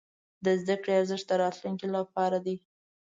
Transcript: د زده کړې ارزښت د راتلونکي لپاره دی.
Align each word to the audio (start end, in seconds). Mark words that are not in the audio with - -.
د 0.45 0.47
زده 0.61 0.75
کړې 0.81 0.93
ارزښت 0.99 1.25
د 1.29 1.31
راتلونکي 1.43 1.87
لپاره 1.95 2.37
دی. 2.45 2.55